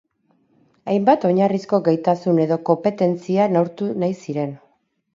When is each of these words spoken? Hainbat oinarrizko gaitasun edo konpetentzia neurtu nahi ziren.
Hainbat 0.93 1.27
oinarrizko 1.29 1.81
gaitasun 1.89 2.43
edo 2.49 2.59
konpetentzia 2.73 3.49
neurtu 3.55 3.95
nahi 4.03 4.21
ziren. 4.27 4.61